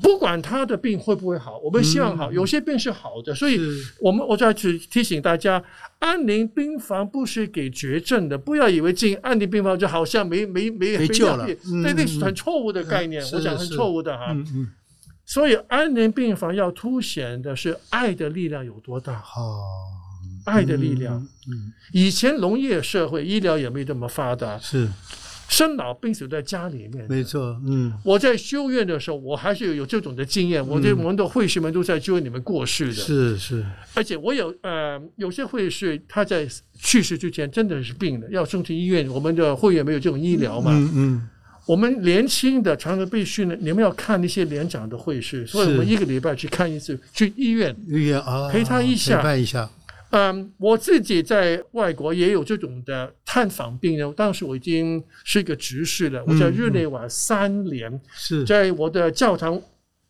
[0.00, 2.32] 不管他的病会不会好，我们希望好。
[2.32, 3.60] 有些病是好的，所以
[4.00, 5.62] 我们我再去提醒大家，
[5.98, 11.46] 安宁病房不是给绝症的，不要以为进安宁病房就好像没没没没救了，
[11.82, 14.36] 那那是很错误的概念，我讲很错误的哈。
[15.26, 19.14] 所以安宁病房要凸显的是爱的力量有多大。
[19.36, 19.60] 哦，
[20.46, 21.16] 爱的力量。
[21.48, 24.58] 嗯，以前农业社会医疗也没这么发达。
[24.58, 24.88] 是。
[25.48, 27.58] 生老病死在家里面，没错。
[27.66, 30.64] 嗯，我在修院的时候，我还是有这种的经验。
[30.64, 33.64] 我的我们的会士们都在修院里面过世的，是是。
[33.94, 36.46] 而且我有呃，有些会士他在
[36.78, 39.08] 去世之前真的是病了，要送去医院。
[39.08, 40.70] 我们的会员没有这种医疗嘛？
[40.72, 41.28] 嗯嗯。
[41.66, 49.68] 我们年轻的常常被训练，你们要看那些年长的会士，所以我们一个礼拜去看一次，去医院，医院啊，陪他一下，陪伴一下。
[50.10, 54.10] 嗯，我自己在外国也有这种的探访病人。
[54.14, 59.60] 当时我已经是一个执事了，我在日内瓦三年，是在我的教堂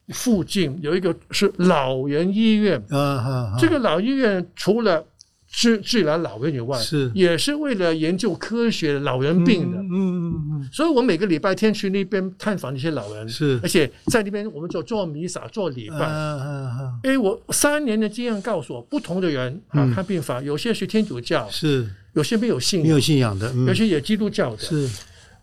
[0.08, 2.82] 附近有一个是老人医院。
[2.90, 5.04] 啊这个老医院除了
[5.50, 9.78] 治治疗老人以外，是也是为了研究科学老人病的。
[9.78, 10.68] 嗯嗯嗯。
[10.70, 16.06] 所以我每个礼拜天去那边探访那些老人，是而且在那边我们就做弥撒、做礼拜。
[16.06, 17.00] 嗯嗯嗯。
[17.04, 24.58] 因为我三年的经验告诉我，不同的人啊看病法，有些是天主教，是有些没有信没有信仰的，有些也基督教的。
[24.58, 24.88] 是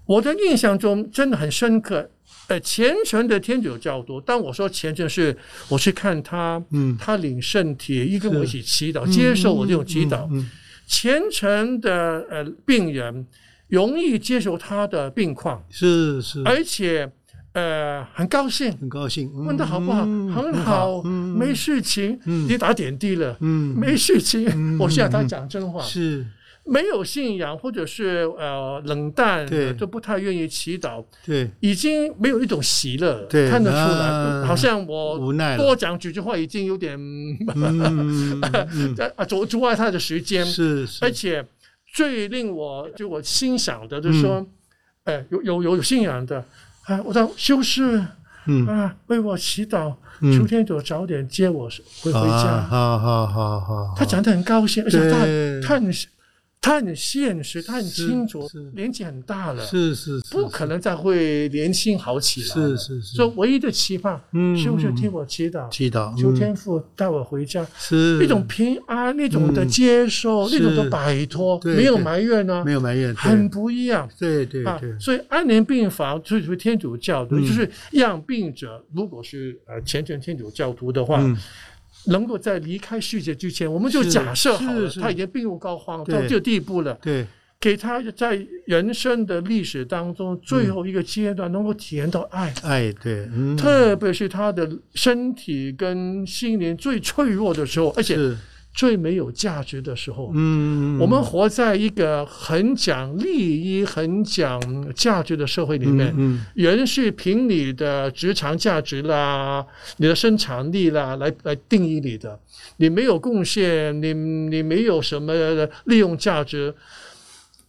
[0.05, 2.07] 我的印象中真的很深刻。
[2.47, 5.35] 呃，虔诚的天主教徒，但我说虔诚是，
[5.67, 10.29] 我去看他，嗯，他领圣体，一跟我一起祈祷，接受我这种祈祷。
[10.87, 13.25] 虔诚的呃病人
[13.67, 17.11] 容易接受他的病况，是是，而且
[17.53, 20.05] 呃很高兴，很高兴，问他好不好？
[20.05, 26.23] 很好，没事情，你打点滴了，嗯，没事情，我向他讲真话，是。
[26.67, 29.45] 没有信仰，或者是呃冷淡，
[29.77, 31.03] 就不太愿意祈祷。
[31.23, 36.97] 对，已经没有一种喜乐，看得出来，好像我无奈多讲几句话已经有点
[39.15, 40.43] 啊阻阻碍他的时间。
[40.43, 41.45] 是，而且
[41.93, 44.43] 最令我就我欣赏的，就是说，
[45.03, 46.43] 哎，有有有信仰的
[46.85, 48.03] 啊，我的修士，
[48.47, 49.93] 嗯啊，为我祈祷，
[50.35, 51.69] 秋天就早点接我
[52.01, 52.61] 回回家。
[52.61, 55.93] 好好好好，他讲的很高兴，而且他他很。
[56.65, 62.47] 他很现实，他很清楚，年纪很大了，是是，不可能再会年轻好起来。
[62.47, 65.69] 是是是，所以唯一的期盼，嗯，是不是听我祈祷？
[65.69, 68.17] 祈祷，求天父带我回家，是。
[68.19, 74.09] 那种平安，那种的接受，那种的摆脱，没有埋怨呢，没有埋怨，很不一样。
[74.17, 81.23] 对对对，所以安宁病房就是天主教的，就是让病者，如果是呃虔诚天主教徒的话。
[82.07, 86.97] 能够在离开世界之前，我们就假设好了，他已经病入膏肓到这地步了。
[87.01, 87.25] 对，
[87.59, 92.53] 给他在人生的历史当中最后一个阶段，能够体验到爱。
[92.63, 98.17] 爱，对，特别是他的身体跟心灵最脆弱的时候，而且。
[98.75, 104.59] 最没有价值的时候，嗯，我们活在一个很讲利益、很讲
[104.93, 112.37] 价值的社会里面，嗯，人是凭你的职场价值啦、你的生产力啦来来定义你的，
[112.75, 115.33] 你没有贡献，你你没有什么
[115.85, 116.75] 利用价值，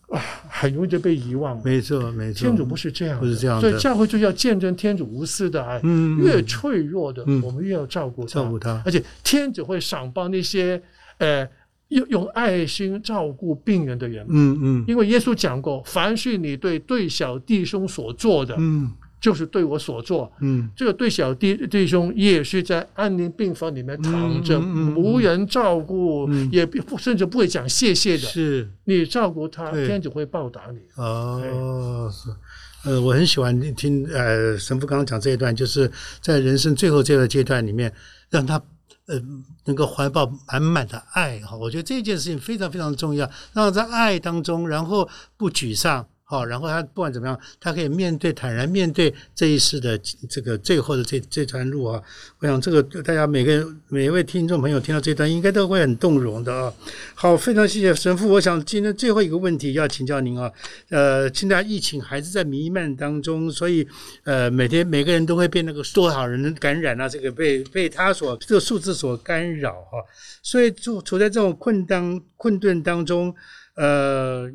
[0.09, 0.19] 啊，
[0.51, 1.63] 很容易就被遗忘。
[1.63, 10.83] 没错，没错，天主不是这样，不是这样，所以教会就要见证天主无私的爱，嗯，越脆弱的，我们越要照顾照顾他，而且天主会赏报那些。
[11.19, 11.49] 呃，
[11.89, 24.61] 用用爱心照顾病人的人，嗯嗯，因为耶稣讲过，凡是你对对小弟兄所做的，嗯，就是对我所做，嗯，这个对小弟弟兄也是在安宁病房里面躺着，
[24.97, 30.81] 无人照顾，也不甚至不会讲谢谢的，是，你照顾他，天就会报答你。
[30.97, 37.93] 哦，是，呃，我很喜欢听呃神父刚刚讲这一段，就是在人生最后这个阶段里面，
[38.29, 38.61] 让他。
[39.07, 39.21] 呃，
[39.65, 46.09] 能够怀抱满满的爱哈，我觉得这件事情非常非常重要，让在爱当中，然后不沮丧。
[46.29, 49.97] 好，然后他不管怎么样，他可以面对坦然面对这一世的
[50.29, 52.03] 这个最后的这这段路啊！
[52.41, 56.75] 我想这个大家每个每一位听众朋友听到这段，应该都会很动容的啊！
[57.15, 58.29] 好，非常谢谢神父。
[58.29, 60.51] 我想今天最后一个问题要请教您啊，
[60.89, 63.87] 呃，现在疫情还是在弥漫当中，所以
[64.25, 70.03] 呃，每天每个人都会被那个多少人感染啊，这个被被他所这个数字所干扰哈，
[70.43, 73.33] 所以处处在这种困当困顿当中，
[73.77, 74.51] 呃。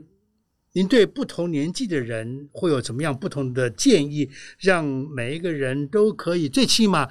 [0.74, 7.10] 您对不同年纪的人会有什么样不同的建议，让每一个人都可以最起码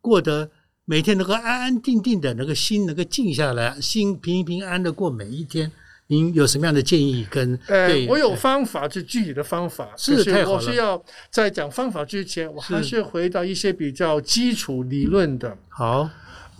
[0.00, 0.50] 过得
[0.84, 5.72] 每天能够安安定定的，那个心能够静下来，心平平安安的过每一天？
[6.08, 7.58] 您有什么样的建议跟？
[7.66, 9.90] 呃，我有方法，是具体的方法。
[9.96, 10.56] 是太好了。
[10.56, 15.56] 我是要在讲方法之前，我还是回到一些比较基础理论的。
[15.70, 16.10] 好，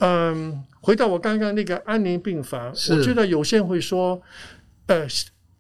[0.01, 4.23] 嗯，回到我刚刚那个安宁病房，我觉得有些人会说，
[4.87, 5.07] 呃。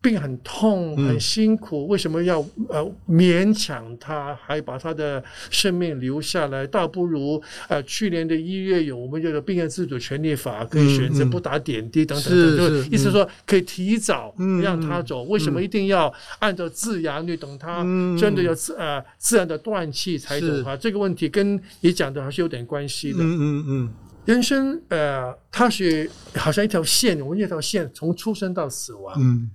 [0.00, 6.64] 病很痛，很辛苦，为什么要呃勉强他，还把他的生命留下来？
[6.66, 14.32] 倒不如呃去年的一月有我们这个病人自主权利法，可以选择不打点滴等等等，就意思说可以提早
[14.62, 15.24] 让他走。
[15.24, 17.82] 为什么一定要按照自然率等他
[18.16, 20.76] 真的要自呃自然的断气才走啊？
[20.76, 23.18] 这个问题跟你讲的还是有点关系的。
[23.20, 23.90] 嗯嗯嗯，
[24.26, 29.16] 人生呃，它是好像一条线，我们这条线从出生到死亡。
[29.20, 29.50] 嗯。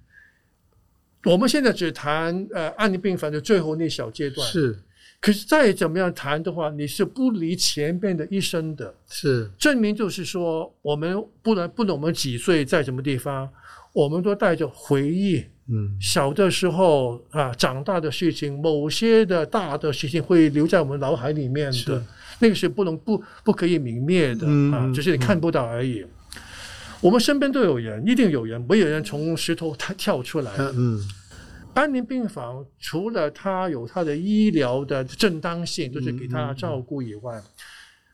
[1.25, 4.77] 我们现在只谈呃，安宁病房的最后那小阶段是，
[5.21, 8.93] 可是再怎么样谈的话，你是不离前面的一生的。
[9.09, 13.49] 是，证明就是说，我们不能不能我们几岁在什么地方，
[13.93, 15.43] 我们都带着回忆。
[15.69, 22.03] 嗯，小的时候啊，长大的事情，某些的大的事情会留在我们脑海里面的，
[22.39, 24.45] 那个是不能不不可以泯灭的
[24.75, 26.05] 啊，只是你看不到而已。
[27.03, 30.51] 我们身边都有人，一定有人，没有人从石头他跳出来。
[30.57, 30.97] 嗯，
[31.73, 37.41] 安宁病房除了它有它的医疗的正当性，就是给他照顾以外，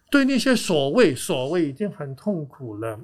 [0.10, 3.00] 对那些所谓所谓已经很痛苦了。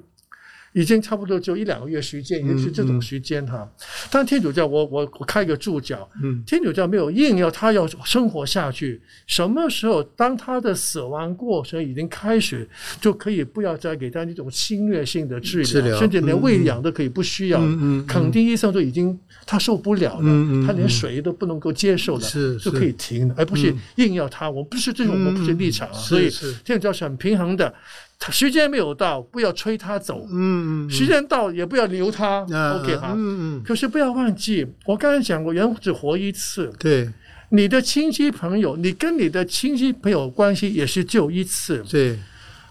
[0.76, 3.66] 已经差不多就一两个月时间，也是这种时间哈。
[4.10, 6.06] 但天主教，我我我开个注脚，
[6.46, 9.00] 天主教没有硬要他要生活下去。
[9.26, 12.68] 什么时候当他的死亡过程已经开始，
[13.00, 17.58] 就可以不要再给他那种侵略性的治疗，甚至连喂养都可以不需要。
[18.06, 24.50] 肯定医生都已经他受不了了，他连水都不能够接受了，就可以停了，而不是硬要他。
[24.50, 25.94] 我不是这种，我不是立场啊。
[25.94, 26.28] 所以
[26.62, 27.72] 天主教是很平衡的。
[28.18, 30.26] 他时间没有到，不要催他走。
[30.30, 30.90] 嗯嗯。
[30.90, 32.40] 时间到也不要留他。
[32.42, 33.12] OK 哈。
[33.14, 33.62] 嗯嗯。
[33.62, 36.72] 可是不要忘记，我刚才讲过，人只活一次。
[36.78, 37.10] 对。
[37.50, 41.84] 你的亲戚朋友，你跟你的亲戚朋友关系也是就一次。
[41.88, 42.18] 对。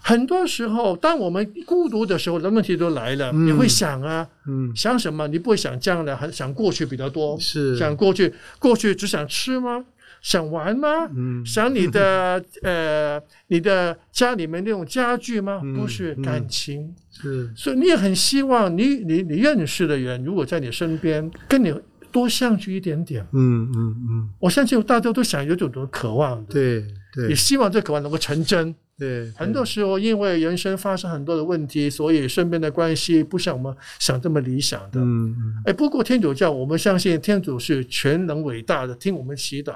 [0.02, 3.32] 很多时候，当我们孤独的时候，的问题都来了。
[3.32, 5.26] 你会想啊，嗯，想什么？
[5.26, 7.36] 你不会想将来，还想过去比较多。
[7.40, 7.76] 是。
[7.76, 9.84] 想过去，过去只想吃吗？
[10.26, 11.08] 想玩吗？
[11.44, 15.62] 想你的 呃，你的家里面那种家具吗？
[15.76, 21.72] 不是感情，是，所以你也很希望你你你认识的人，如果在你身边，跟你
[22.10, 23.24] 多相聚一点点。
[23.34, 28.74] 嗯嗯嗯，我相信大家都想有种种渴望，对对，也希望这渴望能够成真。
[28.98, 34.98] 对，很多时候因为人生发生很多的问题，所以身边的关系不像我们想这么理想的。
[34.98, 39.74] 嗯嗯，哎，不过天主教，我们相信天主是全能伟大的，听我们祈祷。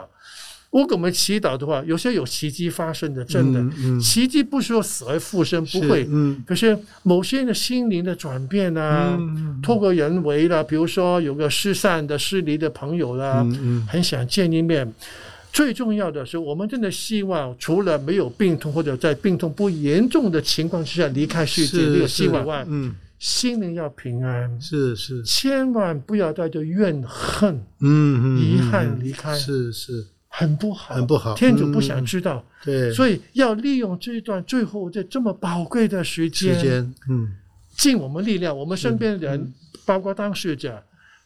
[0.70, 6.08] 如果我们祈祷的话，有些有奇迹发生的，真的奇迹不是说死而复生，不会。
[6.46, 9.18] 可是某些人的心灵的转变啊，
[9.62, 13.44] 透过人为的，比如说有个失散的、失离的朋友啦，
[13.88, 14.92] 很想见一面。
[15.52, 24.60] 最重要的是，我们真的希望，除了没有病痛或者在病痛不严重的情况之下离开世界，没有希望外，嗯心灵要平安。
[24.60, 29.34] 是是，千万不要带着怨恨、嗯遗憾离开。
[29.34, 30.06] 是是。
[30.32, 31.34] 很不好，很不好。
[31.34, 37.32] 天主不想知道，对，所以要利用这一段最后这这么宝贵的时间，时间，嗯，
[37.76, 39.52] 尽我们力量，我们身边的人，
[39.84, 40.82] 包括当事者，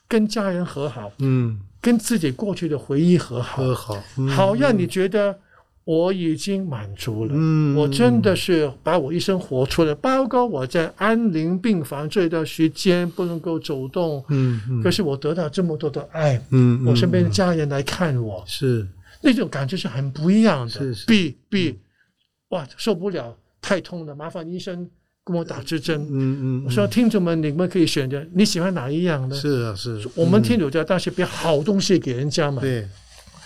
[0.08, 5.38] 跟家人和好，嗯，跟自己过去的回忆和好，和好，好让你觉得。
[5.84, 18.86] 我已经满足了，嗯，我真的是把我一生活出来，包括我在安宁病房这段时间不能够走动，嗯嗯，可是我得到这么多的爱，嗯，我身边的家人来看我，是。
[19.20, 20.94] 那种感觉是很不一样的，是。
[20.94, 21.78] 是，比比，
[22.48, 24.88] 哇，受不了，太痛了，麻烦医生
[25.26, 32.88] 给我打支针，嗯嗯，我说听众们，你们可以选择你喜欢哪一样呢，是啊是，我们天主教当时别好东西给人家嘛，对，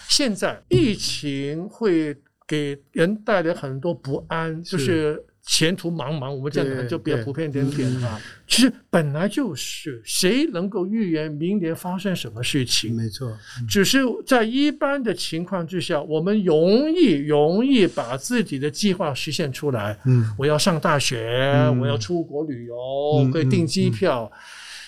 [0.08, 2.16] 现在疫情会。
[2.48, 6.32] 给人带来很多不安，就是前途茫茫。
[6.32, 8.18] 我们这样就比较普遍点点啊。
[8.46, 12.96] 其实本来就是，谁能够预言明年发生什么事情？
[12.96, 13.36] 没错，
[13.68, 19.98] 只是在一般的情况之下，我们容易容易把自己的计划实现出来。
[20.06, 24.32] 嗯，我要上大学，我要出国旅游，可以订机票。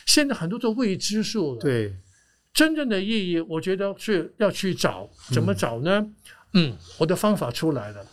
[0.07, 1.61] 现在很多都未知数了。
[1.61, 1.95] 对，
[2.55, 6.05] 真正的意义，我觉得是要去找，怎么找呢？
[6.53, 8.05] 嗯，我的方法出来了。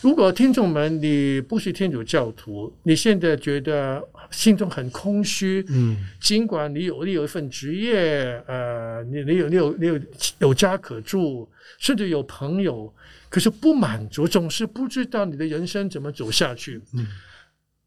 [0.00, 9.98] 如果听众们你不是天主教徒，你现在觉得心中很空虚，嗯，尽管你有你有一份职业，呃，你你有你有你有
[10.40, 12.92] 有家可住，甚至有朋友，
[13.30, 16.78] 可是不满足，总是不知道你的人生怎么走下去。
[16.92, 17.06] 嗯，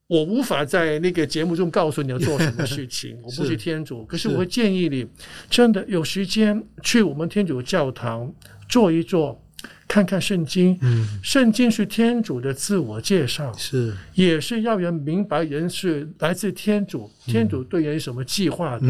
[0.08, 4.04] 我无法在那个节目中告诉你要做什么事情， 我不是天主。
[4.06, 5.06] 可是我会建议你，
[5.52, 8.34] 真的有时间去我们天主教堂
[8.68, 9.40] 坐一坐。
[9.98, 10.80] 看看圣经，
[11.24, 13.92] 圣经是天主的自我介绍，是。
[14.14, 18.86] 也是要人明白人是来自天主，天主对人有什么计划的，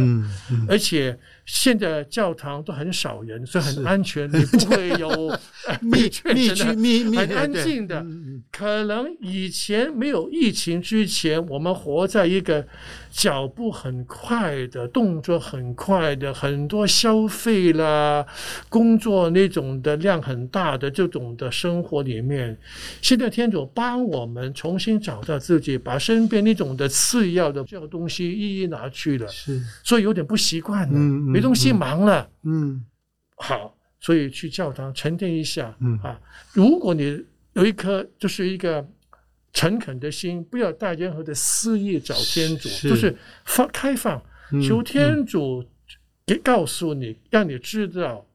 [0.68, 1.18] 而且。
[1.48, 5.10] 现在教堂都很少人，所以很安全，你不会有
[5.82, 8.06] 密密区、密密很安静的。
[8.52, 12.68] 可能以前没有疫情之前，我们活在一个
[13.10, 18.26] 脚步很快的、动作很快的、很多消费啦、
[18.68, 22.58] 工作那种的量很大的这种的生活里面。
[23.02, 31.37] 现在天主帮我们重新找到自己，把身边那种的次要的这个东西一一拿去了，是，所以有点不习惯了。
[31.38, 32.84] 没东西忙了，嗯，
[33.36, 36.20] 好，所以去教堂沉淀一下，嗯啊，
[36.54, 37.24] 如果你
[37.54, 38.86] 有一颗就是一个
[39.54, 43.16] 诚恳的心，不要带任何的私意找天主，就是
[43.46, 44.22] 放开放，
[44.68, 45.64] 求天主
[46.26, 48.26] 给告诉你，让你知道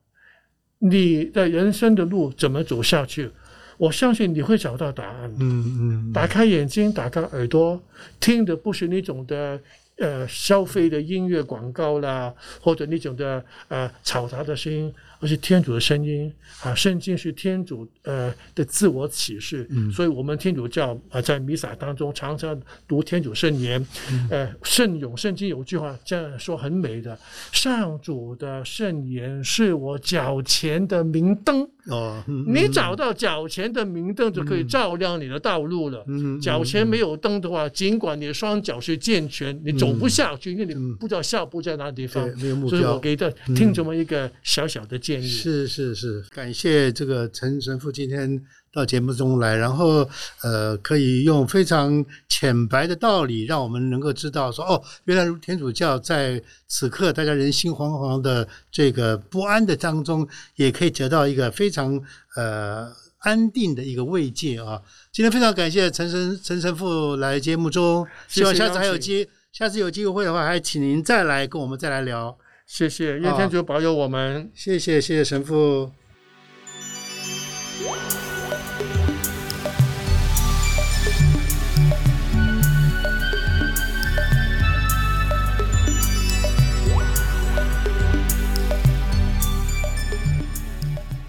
[0.78, 3.30] 你的人生的路怎么走下去。
[3.78, 5.34] 我相信你会找到答案。
[5.40, 7.82] 嗯嗯，打开眼睛，打开耳朵，
[8.20, 9.60] 听的不是那种的。
[10.02, 14.92] 呃，消费的音乐广告啦，或者那种的呃嘈杂的声音。
[15.22, 16.30] 而是天主的声音
[16.62, 23.86] 啊，圣经是天主呃的自我启示，所以我们天主教啊在弥撒当中常常读天主圣言，
[24.30, 27.16] 呃圣咏圣经有句话这样说很美的，
[27.52, 31.68] 上主的圣言是我脚前的明灯。
[31.86, 36.04] 哦，你找到脚前的明灯就可以照亮你的道路了。
[36.40, 42.28] 脚前没有灯的话，尽管你的双脚是健全，你走不下去，因为你不知道下步在哪地方。
[42.68, 45.11] 所以我给的听众们一个小小的建。
[45.20, 48.40] 是是是，感谢这个陈神父今天
[48.72, 50.08] 到节目中来，然后
[50.42, 62.00] 呃，可以用非常浅白的道理，让我们能够知道说，哦，原来天主教在此刻大家人心惶惶的这个不安的当中，也可以得到一个非常
[62.36, 64.80] 呃安定的一个慰藉啊。
[65.12, 72.38] 今天非常感谢陈神陈神父来节目中，希望下次还有机，下次有机会的话，还请您再来跟我们再来聊。
[72.74, 74.50] 谢谢，愿天主保佑我们。
[74.54, 75.90] 谢谢，谢谢神父。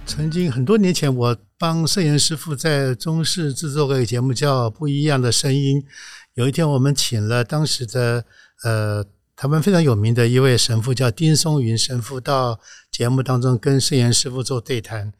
[0.06, 5.82] 曾经很多年前，我帮圣严师傅在中视制作过一个节目，叫《不一样的声音》。
[6.36, 8.24] 有一天，我们请了当时的
[8.64, 9.06] 呃。
[9.36, 12.60] 台湾非常有名的一位神父叫丁松云神父，到
[12.92, 15.12] 节目当中跟圣严师傅做对谈。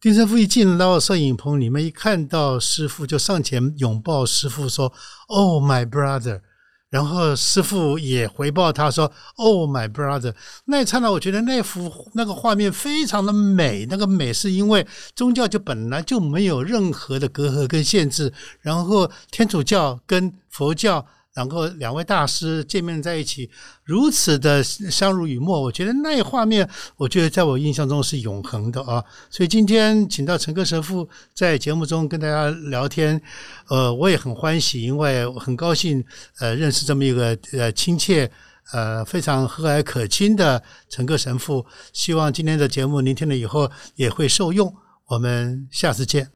[0.00, 4.90] 丁神父一进到摄影棚里面，一看到师傅就上前拥抱师傅，说
[5.28, 6.40] ：“Oh my brother。”
[6.88, 10.34] 然后师傅也回报他说：“Oh my brother。”
[10.66, 13.86] 那一刹那，我觉得那幅那个画面非常的美。
[13.90, 21.06] 那个美是因为宗教就本来就没有任何的隔阂跟限制，然后天主教跟佛教。
[21.36, 23.50] 然后两位大师见面在一起，
[23.84, 26.66] 如此的相濡以沫，我觉得那画面，
[26.96, 29.04] 我觉得在我印象中是永恒的啊。
[29.28, 33.20] 所以今天请到陈克神父在节目中跟大家聊天，
[33.68, 36.02] 呃，我也很欢喜，因为很高兴
[36.38, 38.30] 呃认识这么一个呃亲切
[38.72, 41.66] 呃非常和蔼可亲的陈克神父。
[41.92, 44.74] 希望今天的节目您听了以后也会受用。
[45.08, 46.35] 我们下次见。